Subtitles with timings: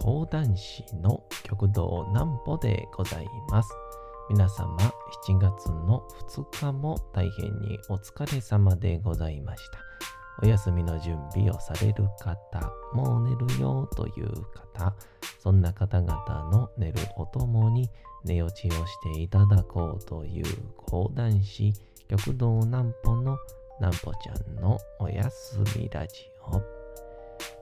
[0.00, 3.68] 講談師の極道南歩でございます。
[4.30, 4.74] 皆様、
[5.28, 9.78] 7月の2日も大変にお疲れ様でございました。
[10.42, 14.42] お休みの準備をされる方、もう寝るよという
[14.74, 14.94] 方、
[15.38, 17.90] そんな方々の寝るおともに
[18.24, 20.44] 寝落ちをしていただこうという
[20.78, 21.74] 講談師、
[22.08, 23.36] 極道南歩の
[23.78, 26.14] 南歩ちゃんのおやすみラジ
[26.50, 26.79] オ。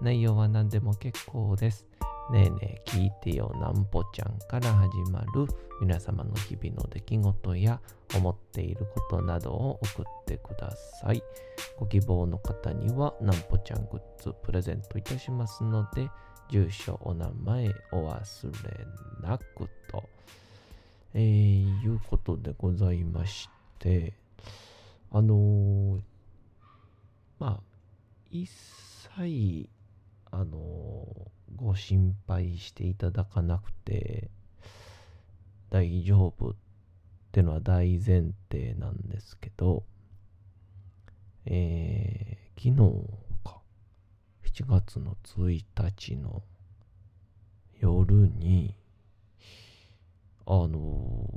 [0.00, 1.86] 内容は何でも結構です。
[2.30, 5.46] ねえねえ聞いてよなんぽちゃんから始まる
[5.80, 7.80] 皆様の日々の出来事や
[8.14, 10.70] 思っていることなどを送ってくだ
[11.00, 11.22] さい。
[11.78, 16.10] ご希望の方にはなんぽちゃんグッズプレゼントいたしますので、
[16.50, 18.86] 住所、お名前お忘れ
[19.26, 20.08] なくと。
[21.14, 23.48] えー、いうことでございまし
[23.78, 24.12] て、
[25.10, 26.00] あのー
[27.38, 27.60] まあ、
[28.30, 28.50] 一
[29.18, 29.68] 切、
[30.30, 31.06] あの
[31.56, 34.30] ご心配していただかなくて
[35.70, 36.54] 大丈夫っ
[37.32, 39.84] てのは大前提なんですけど、
[41.46, 43.04] えー、昨日
[43.44, 43.60] か、
[44.44, 46.42] 7月の1日の
[47.80, 48.74] 夜に、
[50.46, 51.28] あの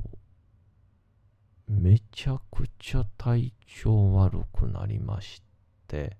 [1.68, 5.42] めちゃくちゃ体調悪くなりまし
[5.86, 6.16] て、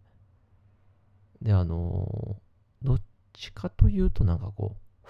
[1.42, 2.42] で、あのー
[2.84, 3.00] どっ
[3.32, 5.06] ちかというとなんかこう、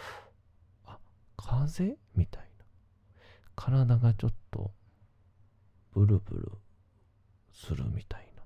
[0.85, 0.99] あ、
[1.37, 2.49] 風みたいな。
[3.57, 4.73] 体がちょっと
[5.93, 6.53] ブルブル
[7.51, 8.43] するみたいな。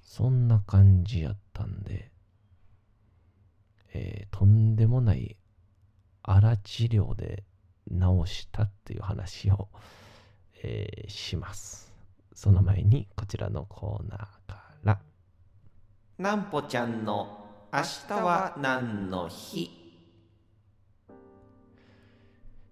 [0.00, 2.12] そんな感じやったんで、
[3.94, 5.36] えーとんでもない
[6.22, 7.44] 荒治療で
[7.90, 9.68] 治したっていう話を、
[10.62, 11.92] えーします。
[12.34, 14.61] その前にこちらのコーナーから。
[16.18, 19.70] なんぽちゃんの明日は何の日？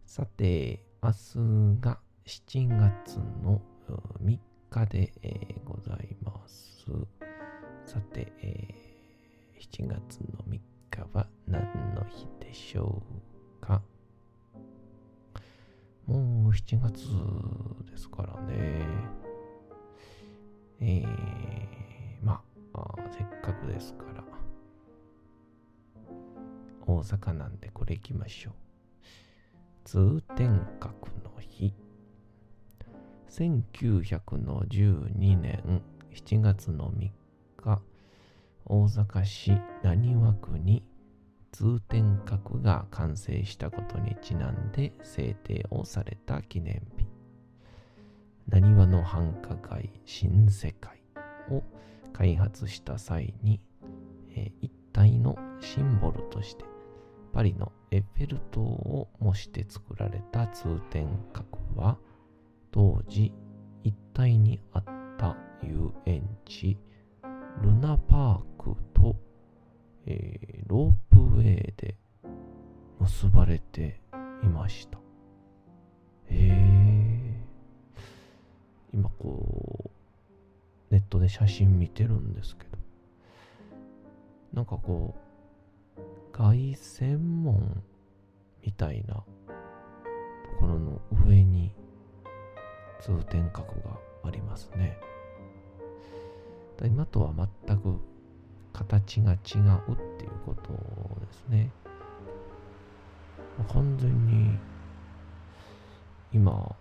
[0.05, 3.63] さて、明日が7月の
[4.23, 4.39] 3
[4.71, 5.13] 日で、
[5.65, 6.87] ございます。
[7.87, 8.91] さて、えー
[9.61, 10.53] 7月の3
[10.91, 11.63] 日は何
[11.95, 13.03] の日でしょ
[13.61, 13.83] うか？
[16.07, 17.07] もう7月
[17.91, 18.87] ですからね。
[20.81, 21.07] えー、
[22.81, 24.25] あ、せっかくですから。
[26.87, 28.55] 大阪なんでこれ行きましょう。
[29.85, 31.75] 通天閣の日
[33.29, 35.83] 1912年
[36.13, 37.11] 7月の3
[37.57, 37.81] 日
[38.67, 39.53] 大阪市
[39.83, 40.85] 浪速区に
[41.53, 47.07] 通天閣が完成したことにちなんで制定をされた記念日
[48.49, 51.01] 浪速の繁華街新世界
[51.51, 51.63] を
[52.21, 53.61] 開発した際に、
[54.37, 56.65] えー一体のシンボルとして
[57.33, 61.45] パリのエッフェル塔を模して作られた通天閣
[61.77, 61.97] は
[62.73, 63.33] 当時
[63.85, 64.85] 一体にあっ
[65.17, 66.77] た遊園地
[67.63, 69.17] ルナパークと、
[70.07, 71.97] えーロープウェイで
[72.99, 74.01] 結ばれて
[74.43, 74.99] いました。
[74.99, 75.03] へ
[76.31, 77.45] え
[78.93, 79.80] 今こう
[80.91, 82.79] ネットで写真見てるんですけど
[84.53, 85.15] なんかこ
[85.97, 87.83] う凱旋門
[88.65, 89.25] みたいなと
[90.59, 91.73] ころの上に
[93.01, 94.99] 通天閣がありますね。
[96.83, 97.35] 今とは
[97.67, 97.99] 全く
[98.73, 101.71] 形が違うっていうことですね。
[103.73, 104.59] 完全に
[106.33, 106.75] 今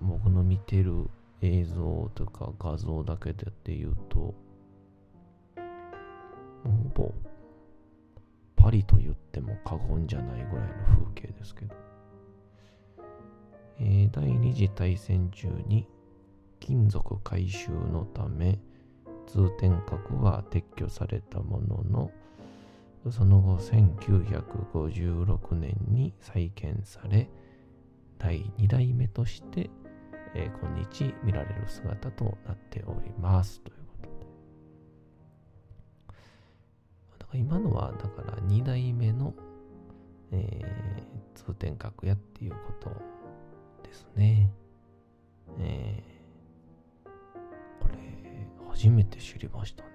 [0.00, 1.10] 僕の見てる
[1.42, 4.34] 映像とか画像だけでっていうと
[6.64, 7.14] ほぼ
[8.56, 10.74] パリと言っても過言じゃないぐらいの
[11.14, 11.74] 風景ですけど、
[13.78, 15.86] えー第二次大戦中に
[16.60, 18.58] 金属回収のため
[19.26, 22.10] 通天閣は撤去されたものの
[23.10, 27.28] その後1956年に再建され
[28.18, 29.68] 第2代目として、
[30.34, 34.16] えー今日見られる姿となっておりますということで
[37.18, 39.34] だから今のはだから2代目の、
[40.32, 42.90] えー通天閣やっていうこと
[43.82, 44.50] ですね。
[45.60, 47.08] えー、
[47.82, 47.98] これ、
[48.70, 49.90] 初めて知りましたね。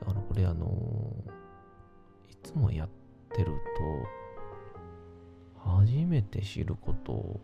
[0.00, 0.68] だからこれあの
[2.30, 2.88] いつもやっ
[3.32, 3.52] てる
[5.54, 7.40] と、初めて知ること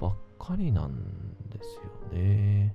[0.00, 0.94] ばっかりなん
[1.50, 1.76] です
[2.12, 2.74] よね。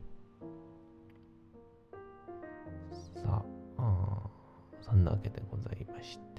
[3.16, 3.44] さ
[3.78, 4.30] あ、あ
[4.81, 6.34] そんなわけでございまして。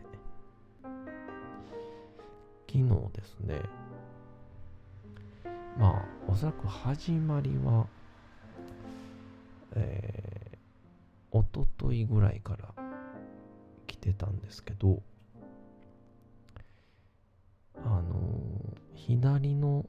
[2.75, 3.61] 昨日ですね、
[5.79, 7.87] まあ、おそらく始まりは、
[9.77, 10.59] えー、
[11.31, 12.75] おとといぐらいから
[13.87, 15.01] 来てたんですけど、
[17.77, 19.87] あのー、左の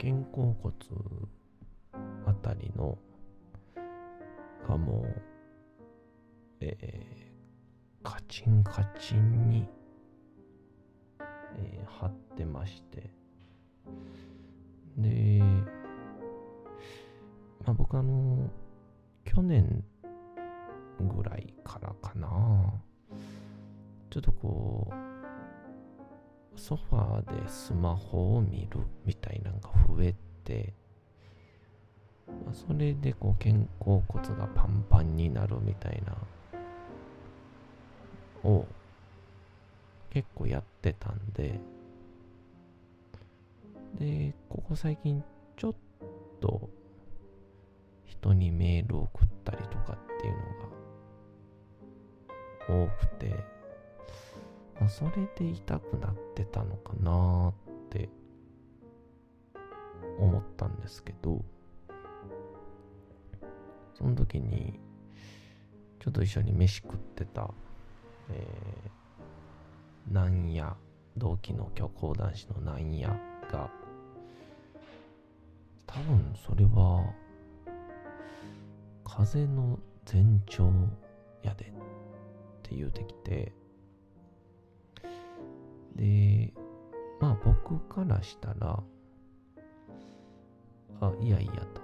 [0.00, 0.72] 肩甲骨
[2.24, 2.96] あたりの
[4.66, 5.22] がもう、
[6.62, 9.68] えー、カチンカチンに、
[11.58, 13.10] えー、張ってまして、
[14.96, 15.42] で、
[17.66, 18.48] まあ、僕あの、
[19.24, 19.84] 去年
[20.98, 22.72] ぐらいからかな、
[24.08, 25.09] ちょっとこう、
[26.60, 30.14] ソファーでスマホを見るみたいなのが増え
[30.44, 30.74] て、
[32.28, 36.14] まあ、それでこう肩甲骨がパンパンになるみたいな
[38.48, 38.66] を
[40.10, 41.58] 結構やってたんで、
[43.98, 45.24] で、ここ最近
[45.56, 45.74] ちょっ
[46.40, 46.68] と
[48.04, 50.34] 人にメールを送ったりとかっていう
[52.68, 53.59] のが多くて、
[54.80, 58.08] まあ、それで痛くなってたのかなって
[60.18, 61.44] 思ったんですけど、
[63.94, 64.80] その時に
[66.00, 67.52] ちょっと一緒に飯食ってた、
[68.30, 70.74] えー、なんや
[71.16, 73.08] 同期の虚構男子のなんや
[73.52, 73.70] が
[75.86, 77.04] 多分それは
[79.04, 79.78] 風の
[80.10, 80.72] 前兆
[81.42, 81.68] やでっ
[82.62, 83.52] て言うてきて
[85.96, 86.52] で
[87.20, 88.82] まあ僕からしたら
[91.00, 91.82] あいやいやと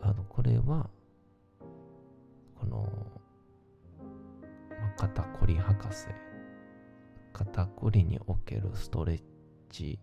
[0.00, 0.88] あのこれは
[2.58, 2.88] この、
[4.96, 6.06] 肩こり博士
[7.32, 9.22] 肩こりにおけるストレッ
[9.70, 10.00] チ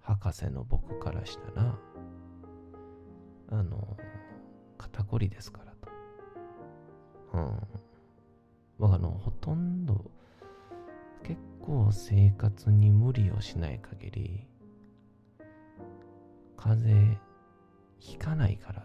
[0.00, 1.78] 博士の僕からしたら、
[3.50, 3.96] あの、
[4.78, 5.90] 肩こりですからと。
[7.34, 7.58] うん。
[8.78, 10.10] 僕あの、ほとんど、
[11.66, 14.46] 構生活に無理をしない限り、
[16.56, 17.20] 風邪
[17.98, 18.84] ひかないからっ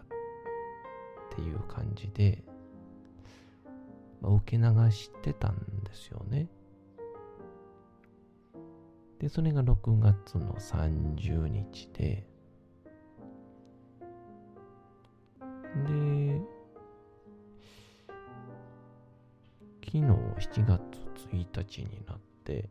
[1.30, 2.42] ていう感じで、
[4.20, 6.48] まあ、受け流してたんですよね。
[9.20, 12.26] で、それが6月の30日で、
[15.86, 16.40] で、
[19.84, 20.80] 昨日7月
[21.30, 22.68] 1日になってて、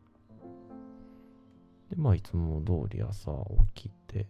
[1.89, 3.31] で、まあ、いつも通り朝
[3.73, 4.27] 起きて、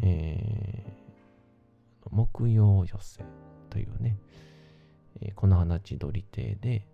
[0.00, 3.24] えー、木曜寄せ
[3.70, 4.18] というね、
[5.20, 6.86] えー、この花千鳥亭で、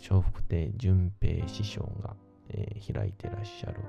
[0.00, 2.14] 笑福亭淳平師匠が、
[2.50, 3.80] えー、開いてらっしゃる、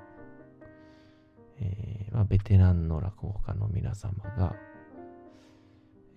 [1.59, 4.55] えーまあ、ベテランの落語家の皆様が、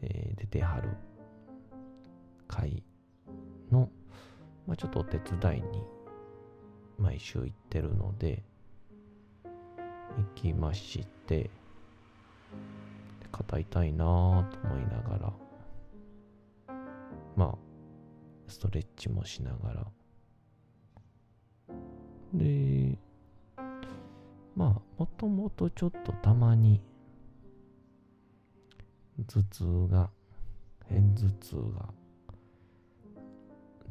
[0.03, 0.91] えー、出てはる
[2.49, 2.83] 会
[3.71, 3.91] の、
[4.67, 5.83] まあ、ちょっとお手伝いに
[6.99, 8.43] 毎週行ってるので、
[10.17, 11.51] 行きまして、
[13.31, 15.33] 肩痛いなぁと思いなが
[16.69, 16.75] ら、
[17.35, 17.59] まあ、
[18.47, 19.87] ストレッチもしながら。
[22.35, 22.99] で、
[24.55, 26.81] まあ、もともとちょっとたまに
[29.27, 30.11] 頭痛が、
[30.89, 31.89] 片頭痛が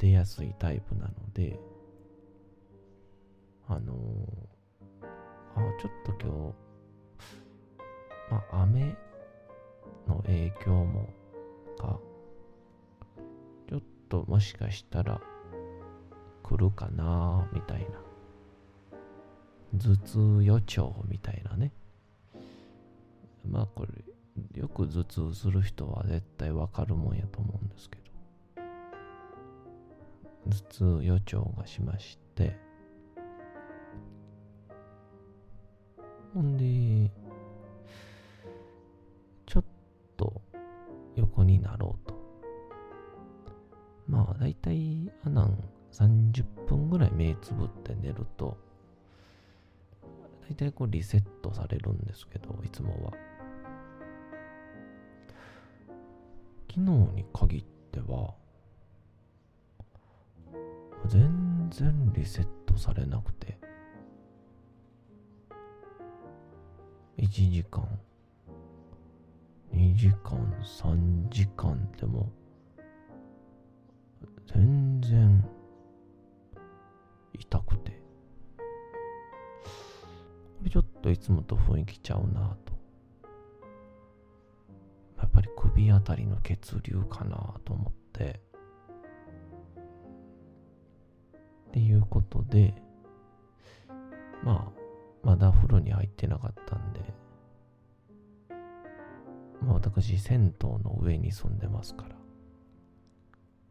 [0.02, 1.60] 出やすいタイプなので、
[3.68, 3.94] あの、
[5.56, 6.56] あ、ちょっと今日、
[8.32, 8.98] まあ、雨
[10.08, 11.08] の影響も
[11.78, 12.00] か
[13.70, 15.22] ちょっ、ともしかしたら
[16.42, 18.02] 来るかなみたいな。
[19.78, 21.72] 頭痛予兆みたいなね。
[23.48, 28.11] まあこれよく頭痛する人は絶対わかるもんやと思うんですけど。
[30.52, 32.56] 頭痛予兆がしまして。
[36.34, 37.12] ほんで
[39.46, 39.64] ちょっ
[40.16, 40.42] と
[41.16, 42.22] 横になろうと。
[44.08, 48.58] まあ大体アナン30分ぐらい目つぶって寝ると
[50.50, 53.12] 大体こうリセットされるんですけどいつもは。
[56.70, 58.34] 昨日に限っては
[61.08, 63.58] 全然リセットされなくて。
[67.18, 67.88] 1時間。
[69.74, 72.30] 2時間3時間でも。
[74.54, 75.44] 全然。
[77.34, 77.92] 痛くて。
[77.92, 77.98] こ
[80.66, 82.74] れちょっといつもと雰囲気ちゃうなと。
[85.18, 88.40] やっぱり首あたりの血流かなと思って。
[91.72, 92.74] っていうことで
[94.44, 94.82] まあ
[95.24, 97.00] まだ風呂に入ってなかったんで
[99.62, 102.16] まあ私銭湯の上に住んでますから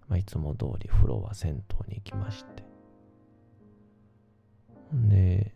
[0.08, 2.64] まあ、いつも通り風呂は銭湯に行きまして。
[4.90, 5.54] ほんで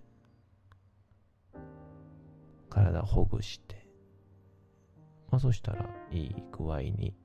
[2.71, 3.85] 体ほぐして
[5.31, 7.17] まあそしたらいい具合に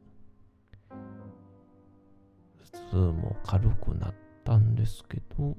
[2.72, 5.56] 頭痛も軽くなってたんですけど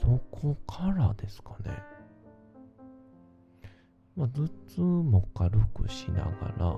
[0.00, 1.76] そこからですかね。
[4.16, 6.76] まあ頭痛も軽くしながら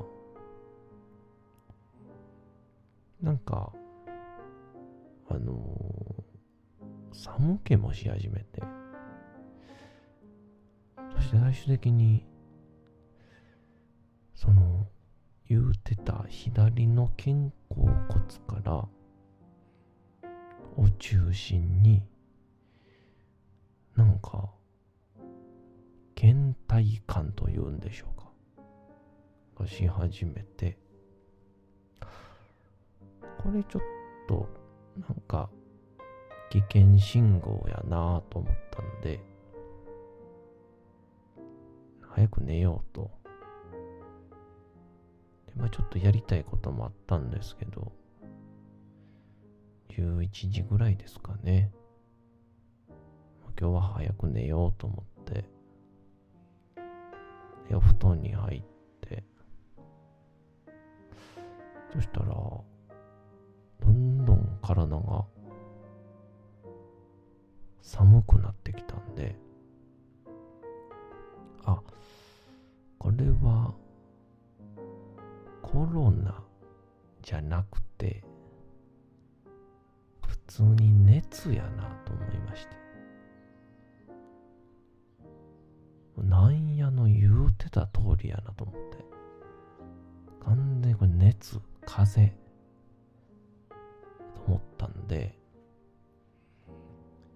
[3.22, 3.72] なんか、
[5.28, 8.60] あのー、寒気もし始めて、
[11.14, 12.26] そして最終的に、
[14.34, 14.88] その、
[15.48, 17.30] 言うてた左の肩
[17.68, 17.92] 甲骨
[18.48, 18.88] から
[20.76, 22.02] を中心に、
[23.96, 24.50] なんか、
[26.14, 28.30] 倦怠感というんでしょうか。
[29.58, 30.78] がし始めて、
[32.00, 33.82] これちょっ
[34.28, 34.48] と、
[34.96, 35.50] なんか、
[36.50, 39.20] 危険信号やなぁと思ったんで、
[42.08, 43.10] 早く寝ようと。
[45.46, 47.92] で、まあちょっとやりたいこともあったんですけど、
[49.96, 51.70] 11時ぐらいですかね。
[53.60, 55.44] 今日は早く寝ようと思って、
[57.74, 58.62] お布団に入っ
[59.00, 59.24] て、
[61.92, 62.64] そしたら、ど
[63.88, 65.24] んどん体が
[67.82, 69.36] 寒くなってきたんで、
[71.64, 71.80] あ、
[72.98, 73.74] これは
[75.60, 76.42] コロナ
[77.22, 78.24] じゃなくて、
[80.46, 82.76] 通に熱やなと思いまして。
[86.22, 89.04] なんやの言うてた通りやなと思って。
[90.44, 92.42] 完全にこれ熱、風邪、
[94.46, 95.38] 思ったんで、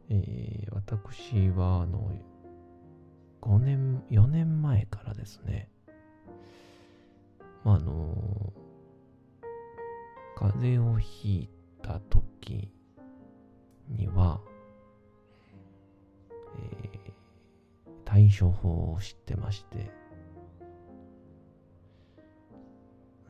[0.08, 2.10] えー、私はあの
[3.42, 5.68] 5年4年前からですね
[7.64, 8.52] まああの
[10.36, 11.48] 風邪をひい
[11.82, 12.24] た時
[18.26, 19.88] 対処法を知ってまして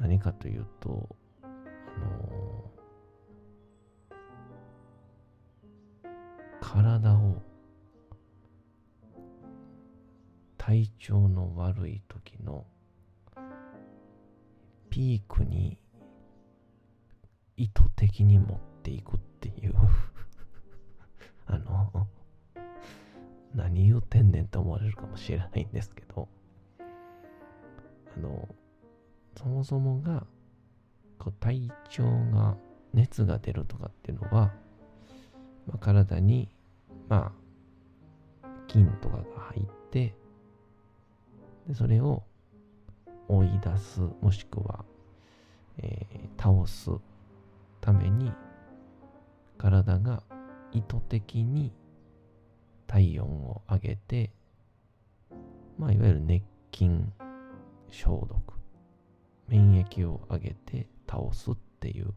[0.01, 1.07] 何かというと
[1.43, 1.47] あ
[1.99, 2.71] の
[6.63, 7.43] 体を
[10.57, 12.65] 体調の悪い時の
[14.89, 15.79] ピークに
[17.59, 19.75] 意図的に持っていくっていう
[21.47, 22.09] あの
[23.57, 26.29] 何言うてんねんと思われるかもしれないんですけど
[28.17, 28.49] あの
[29.37, 30.25] そもそもが
[31.19, 32.57] こう体調が
[32.95, 34.53] 熱が出るとかっていうのは、
[35.67, 36.49] まあ、体に
[37.09, 37.33] ま
[38.43, 39.23] あ、菌とかが
[39.53, 40.15] 入って、
[41.69, 42.23] でそれを
[43.29, 44.85] 追い出す、もしくは、
[45.79, 46.91] えー、倒す
[47.81, 48.33] ために、
[49.59, 50.23] 体が
[50.73, 51.73] 意図的に
[52.87, 54.33] 体温を上げて、
[55.79, 57.13] まあ、いわゆる熱菌
[57.91, 58.41] 消毒、
[59.49, 62.15] 免疫を上げて倒すっていう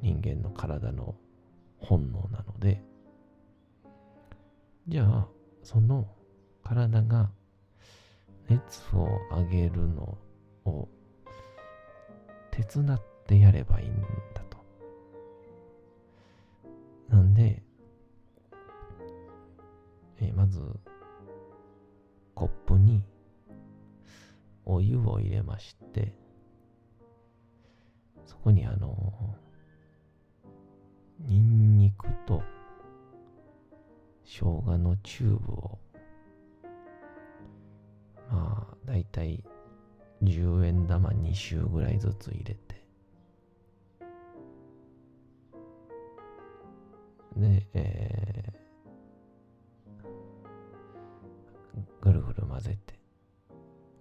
[0.00, 1.14] 人間の体の
[1.78, 2.82] 本能なので、
[4.88, 5.28] じゃあ、
[5.62, 6.06] その
[6.62, 7.30] 体が
[8.48, 10.18] 熱を上げるの
[10.64, 10.88] を
[12.50, 13.92] 手伝ってやればいいん
[14.34, 14.58] だと。
[17.08, 17.62] なんで、
[20.20, 20.60] え、まず、
[22.34, 23.02] コップに
[24.64, 26.14] お湯を入れまして、
[28.24, 29.34] そこにあの、
[31.20, 32.42] ニンニクと
[34.24, 35.78] 生姜のチューブを、
[38.30, 39.42] まあ、だいたい
[40.22, 42.84] 10円玉2周ぐらいずつ入れて、
[47.36, 48.49] で、え
[52.60, 52.94] 混ぜて、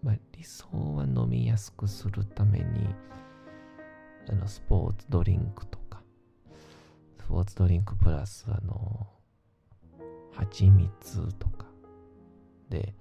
[0.04, 2.66] まあ、理想は飲みやすくするために、
[4.30, 6.02] あの、スポーツドリンクとか、
[7.18, 9.08] スポーツドリンクプラス、あの、
[10.34, 11.68] 蜂蜜とか。
[12.70, 12.94] で、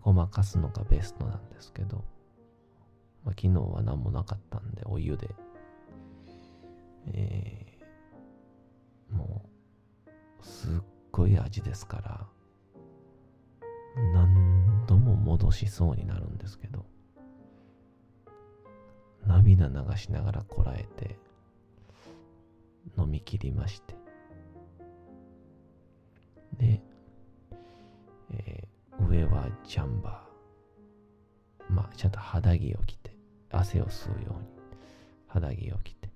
[0.00, 2.04] ごまかすのがベストなんですけど、
[3.24, 5.28] まあ、昨日は何もなかったんで、お湯で、
[7.12, 9.44] えー、も
[10.40, 10.70] う、すっ
[11.12, 12.35] ごい味ですから、
[13.96, 16.84] 何度も戻しそうになるんですけど、
[19.26, 21.18] 涙流しながらこらえて、
[22.98, 23.94] 飲み切りまして、
[26.58, 26.80] で、
[28.30, 31.72] えー、上はジャンバー。
[31.72, 33.16] まあ、ちゃんと肌着を着て、
[33.50, 34.48] 汗を吸うように、
[35.26, 36.10] 肌着を着て、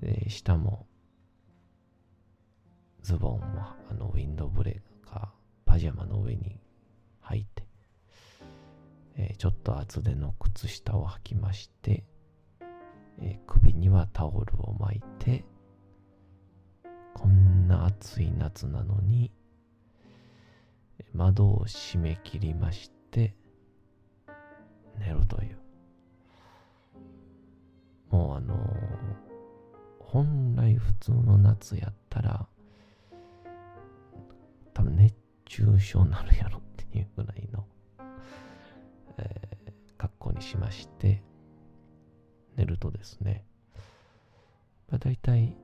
[0.00, 0.86] で、下も、
[3.02, 4.91] ズボンも、あの、ウィンドブレーカー、
[5.72, 6.60] パジャマの上に
[7.24, 7.64] 履いて、
[9.16, 12.04] えー、ちょっと厚手の靴下を履きまして、
[13.22, 15.46] えー、首にはタオルを巻いて、
[17.14, 19.32] こんな暑い夏なのに、
[21.14, 23.34] 窓を閉め切りまして、
[24.98, 25.58] 寝るという。
[28.10, 28.58] もうあのー、
[30.00, 32.46] 本来普通の夏やったら、
[34.74, 35.21] 多分熱
[35.52, 37.66] 中症なるやろっていうぐらいの、
[39.18, 41.22] えー、格好にしまして、
[42.56, 43.44] 寝るとですね、
[44.88, 45.54] まあ、大体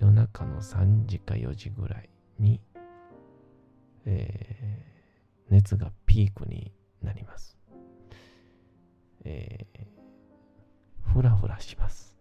[0.00, 2.60] 夜中の3時か4時ぐらいに、
[4.04, 7.56] えー、熱がピークになります。
[9.24, 12.18] えー、ふらふらします。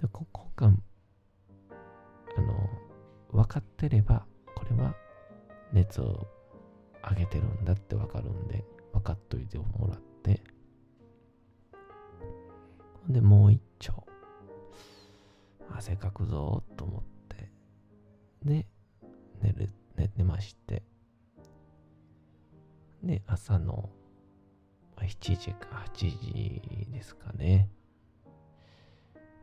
[0.00, 0.70] でここが、あ
[2.40, 2.54] の、
[3.32, 4.24] 分かってれば、
[4.62, 4.94] これは
[5.72, 6.28] 熱を
[7.10, 10.40] 上げてるんだって分かるんで、分かっといてもらって。
[13.04, 14.06] ほん、で、もう一丁、
[15.70, 17.50] 汗かくぞと思って、
[18.44, 18.66] で、
[19.40, 20.84] 寝る、寝てまして、
[23.02, 23.90] で、朝の
[24.96, 27.68] 7時か8時ですかね。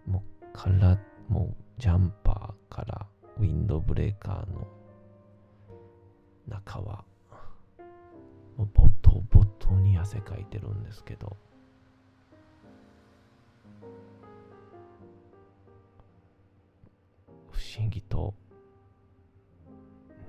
[0.05, 3.05] もうから、もうジャンパーから
[3.37, 4.78] ウィンドブレーカーの
[6.49, 7.03] 中は、
[8.57, 11.37] もうボトボトに汗かいてるんですけど、
[17.51, 18.33] 不思議と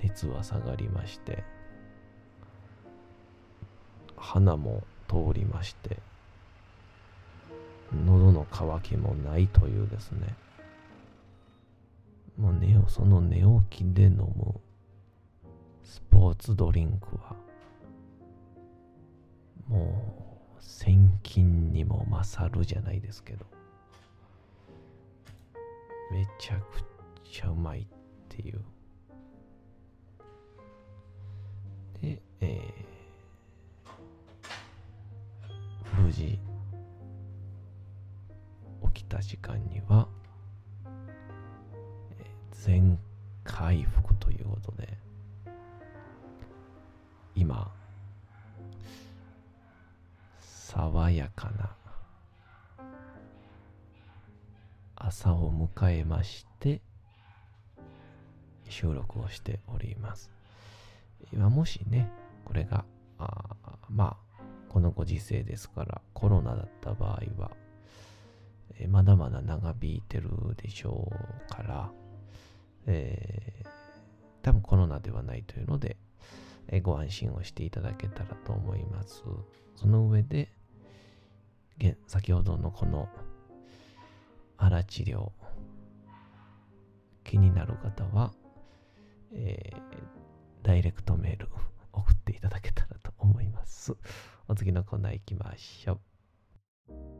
[0.03, 1.45] 熱は下がりまして
[4.17, 5.99] 鼻も通りまして
[8.07, 10.35] 喉の渇きもないというですね。
[12.39, 14.61] もう寝その寝起きで飲む
[16.21, 17.35] ポーツドリンクは
[19.67, 23.47] もう千金にも勝るじゃないですけど
[26.13, 26.85] めちゃく
[27.25, 27.87] ちゃうまいっ
[28.29, 28.61] ていう。
[32.03, 36.39] で、えー、無事
[38.93, 40.07] 起きた時間には、
[42.51, 42.99] 全
[43.43, 44.99] 回復ということで
[47.41, 47.73] 今
[50.43, 51.71] 爽やかな
[54.95, 56.83] 朝を迎えまして
[58.69, 60.31] 収録をしております。
[61.33, 62.11] 今もしね、
[62.45, 62.85] これが、
[63.19, 63.57] あ
[63.89, 67.53] まあ、このご時世ですからコロナだった場合は、
[68.79, 71.91] えまだまだ長引いてるでしょうから、
[72.87, 73.67] えー、
[74.43, 75.97] 多分コロナではないというので、
[76.79, 79.25] ご安心をしていただけたらと思います。
[79.75, 80.49] その上で、
[82.07, 83.09] 先ほどのこの
[84.57, 85.33] 荒治療、
[87.25, 88.33] 気になる方は、
[89.33, 89.79] えー、
[90.63, 91.49] ダイレクトメール
[91.93, 93.97] 送っていただけたらと思います。
[94.47, 96.01] お次のコーナー行きましょ
[96.89, 97.20] う。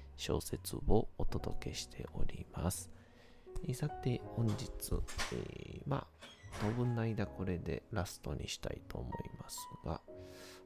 [0.21, 2.91] 小説をお届けしております。
[3.73, 4.69] さて、本日、
[5.33, 6.25] えーまあ、
[6.61, 9.99] 当分の間これでラストにしたいと思いますが、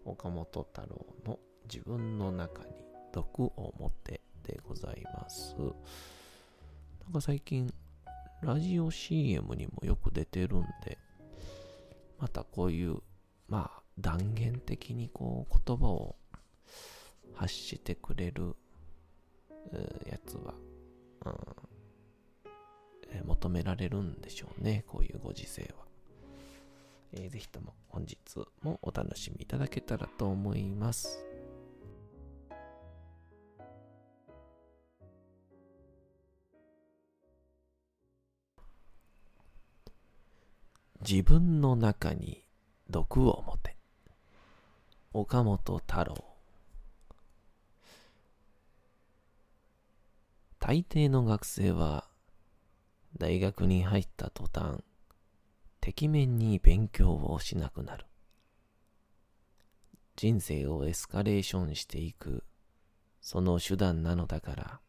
[0.04, 1.40] 岡本太郎の
[1.72, 2.70] 自分の中に
[3.14, 5.56] 毒を持てでございます。
[5.58, 7.74] なんか最近、
[8.42, 10.98] ラジオ CM にもよく出てるんで、
[12.20, 12.98] またこういう、
[13.48, 16.18] まあ、断言的にこう言葉を
[17.36, 18.58] 発してくれる
[20.10, 20.54] やつは、
[21.26, 21.36] うん
[23.10, 24.84] えー求められるんでしょうね。
[24.88, 25.86] こういうご時世は。
[27.14, 28.18] えーぜひとも本日
[28.62, 31.24] もお楽しみいただけたらと思います。
[41.08, 42.44] 自分の中に
[42.90, 43.78] 毒を持て。
[45.14, 46.35] 岡本太郎。
[50.68, 52.06] 大抵の学生は
[53.20, 54.80] 大学に入った途端、
[55.80, 58.08] てきめんに勉強をしなくなる。
[60.16, 62.44] 人生をエスカレーションしていく、
[63.22, 64.80] その手段なのだから、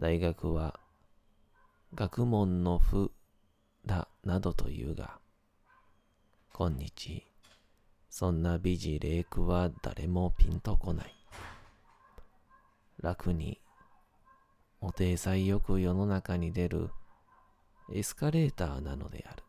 [0.00, 0.80] 大学は
[1.94, 3.12] 学問の負
[3.86, 5.20] だなどと言うが、
[6.52, 7.24] 今日、
[8.10, 11.14] そんな美辞麗句は誰もピンとこない。
[13.00, 13.60] 楽に
[14.80, 16.90] お体裁よく世の中に出る
[17.92, 19.42] エスカレーターなのである。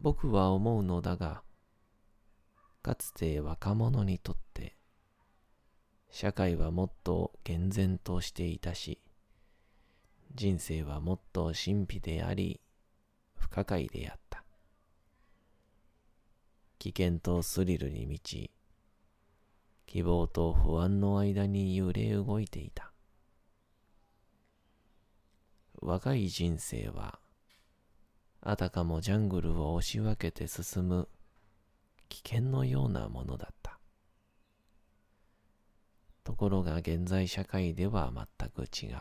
[0.00, 1.42] 僕は思うのだが、
[2.82, 4.76] かつて若者にとって、
[6.10, 9.00] 社会はもっと健全としていたし、
[10.34, 12.60] 人生はもっと神秘であり、
[13.34, 14.44] 不可解であった。
[16.78, 18.50] 危険とスリルに満ち、
[19.94, 22.90] 希望と不安の間に揺れ動いていた。
[25.80, 27.20] 若い人生は、
[28.40, 31.08] あたかもジャングルを押し分けて進む
[32.08, 33.78] 危険のようなものだった。
[36.24, 38.96] ところが現在社会では全く違う。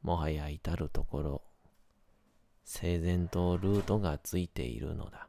[0.00, 1.42] もはや至るところ、
[2.64, 5.28] 整然とルートがついているのだ。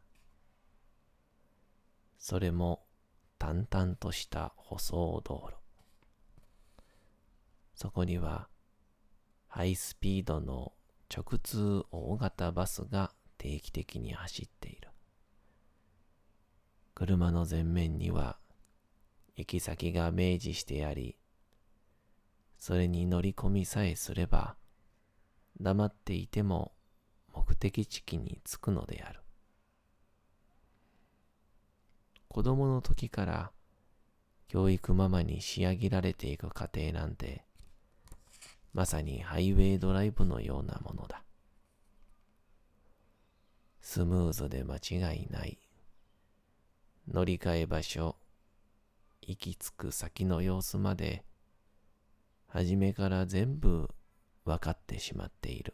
[2.17, 2.84] それも
[3.45, 5.55] 淡々とした舗装道路。
[7.75, 8.47] そこには
[9.47, 10.73] ハイスピードの
[11.15, 14.89] 直通大型バスが定期的に走っている。
[16.95, 18.39] 車の前面には
[19.35, 21.15] 行き先が明示してあり、
[22.57, 24.55] それに乗り込みさえすれば
[25.61, 26.71] 黙っていても
[27.31, 29.24] 目的地に着くのである。
[32.35, 33.51] 子供の時から
[34.49, 37.45] 教育ママに仕上げられていく過程なんて、
[38.73, 41.23] まさにハイウェイドライブのようなものだ。
[43.79, 45.57] スムーズで間違いない。
[47.09, 48.17] 乗り換え場所、
[49.21, 51.23] 行き着く先の様子まで、
[52.47, 53.89] 初めから全部
[54.43, 55.73] 分かってしまっている。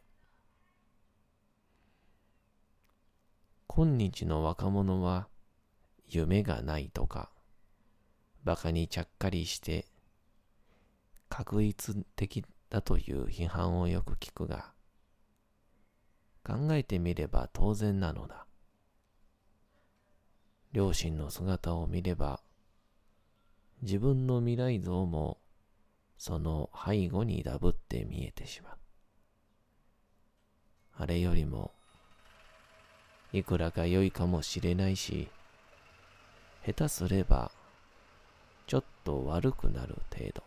[3.66, 5.31] 今日の若者は、
[6.14, 7.32] 夢がないとか、
[8.44, 9.88] 馬鹿にちゃっかりして、
[11.30, 14.74] 確一的だという批判をよく聞くが、
[16.44, 18.46] 考えてみれば当然なのだ。
[20.74, 22.42] 両親の姿を見れば、
[23.82, 25.38] 自分の未来像も
[26.18, 28.78] その背後にダブって見えてしまう。
[30.98, 31.72] あれよりも、
[33.32, 35.30] いくらか良いかもしれないし、
[36.66, 37.52] 下手すれば、
[38.68, 40.44] ちょっと悪くなる程度。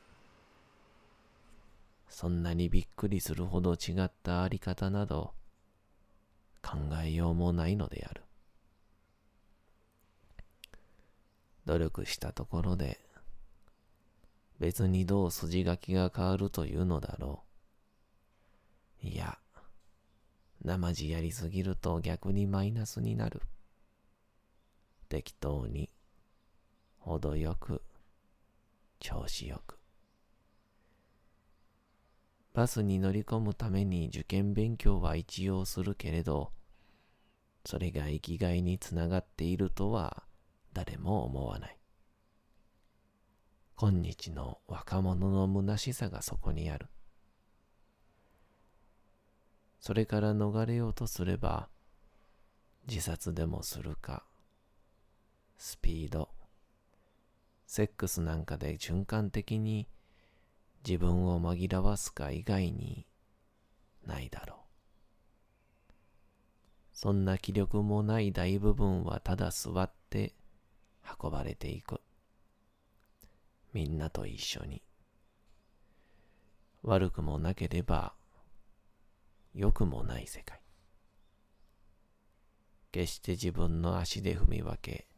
[2.09, 5.33] そんなにびっくりするほど違ったあり方など、
[6.63, 8.23] 考えようもないのである。
[11.67, 13.01] 努力したところで、
[14.61, 17.43] 別にどう筋書きが変わるというのだろ
[19.03, 19.07] う。
[19.07, 19.39] いや、
[20.65, 23.43] 生地やりすぎると逆にマイナスになる。
[25.09, 25.91] 適当に、
[27.05, 27.83] 程よく、
[28.99, 29.79] 調子よく。
[32.55, 36.51] バスに乗り込むために受験勉強は一応するけれど、
[37.67, 40.23] それが生きがいにつながっているとは
[40.73, 41.79] 誰も思わない。
[43.77, 46.87] 今日の若者の虚しさがそこにある。
[49.79, 51.69] それから逃れようとすれば、
[52.89, 54.25] 自殺でもするか、
[55.59, 56.31] スピード、
[57.75, 59.89] セックスなんかで循環的に
[60.87, 63.05] 自分を紛らわすか以外に
[64.07, 65.93] ないだろう。
[66.93, 70.35] そんな気力もない大部分はただ座って
[71.21, 72.01] 運ばれていく。
[73.73, 74.81] みんなと一緒に。
[76.85, 78.15] 悪くもなければ
[79.53, 80.61] 良くもない世界。
[82.93, 85.09] 決して自分の足で踏み分け、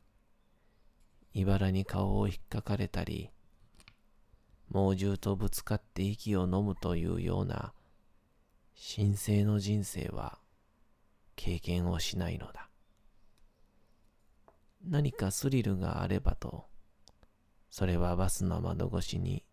[1.38, 3.30] 茨に顔を引っかかれたり、
[4.70, 7.74] 猛獣とぶつかって息を飲むというような
[8.96, 10.38] 神聖の人生は
[11.34, 12.70] 経験をしないのだ。
[14.82, 16.64] 何かスリルがあればと、
[17.68, 19.44] それはバスの窓越しに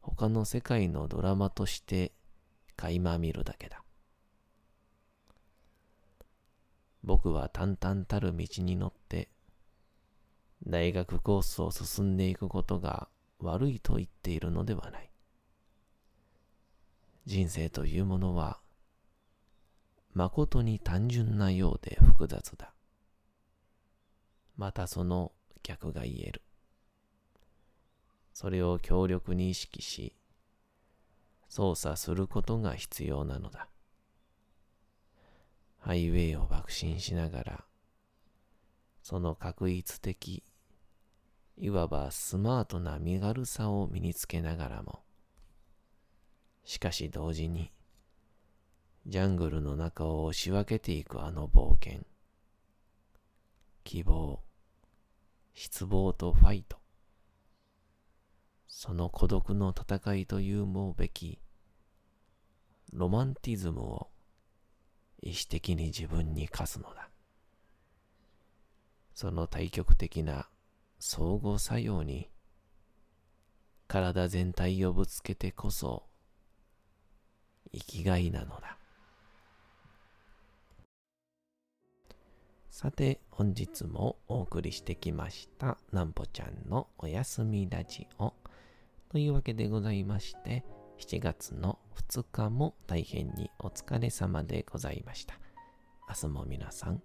[0.00, 2.12] 他の世界のドラマとして
[2.76, 3.82] 垣間見るだけだ。
[7.02, 9.33] 僕は淡々たる道に乗って
[10.66, 15.10] 大学コースを進んでいくことが悪いと言っているのではない。
[17.26, 18.60] 人生というものは
[20.14, 22.72] 誠に単純なようで複雑だ。
[24.56, 25.32] またその
[25.64, 26.42] 逆が言える。
[28.32, 30.14] それを強力に意識し、
[31.48, 33.68] 操作することが必要なのだ。
[35.78, 37.64] ハイウェイを爆心しながら、
[39.02, 40.44] その確一的、
[41.56, 45.00] いわばスマートな身軽さを身につけながらも、
[46.64, 47.72] しかし同時に、
[49.06, 52.00] ジャングルの中を押し分けていくあの冒険。
[53.84, 54.40] 希望、
[55.52, 56.78] 失望とファイト。
[58.66, 61.38] その孤独の戦いというもうべき、
[62.92, 64.08] ロマンティズムを
[65.22, 67.10] 意志的に自分に課すのだ。
[69.14, 70.48] その対極的な
[71.06, 72.30] 相互作用に
[73.86, 76.04] 体全体をぶつけてこそ
[77.74, 78.78] 生きがいなのだ。
[82.70, 88.32] さて、本日もお送りしてきました、なんぽちゃんのおやすみラジオ。
[89.10, 90.64] というわけでございまして、
[90.98, 95.38] 7月の2日も大変にお疲れ様でございました。
[96.08, 97.02] 明日も皆さん、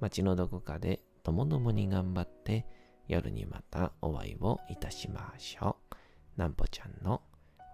[0.00, 2.66] 街のどこかでともどもに頑張って、
[3.08, 5.94] 夜にまたお会いをいたしましょう。
[6.36, 7.22] なんぽちゃんの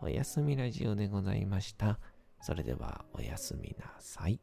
[0.02, 1.98] おやすみラジオでございました。
[2.40, 4.40] それではおやすみなさい。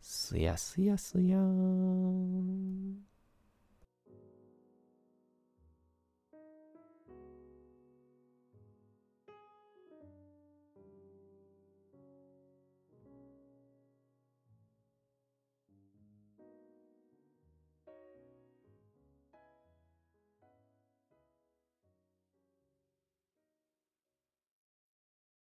[0.00, 3.15] すやすやすやーん。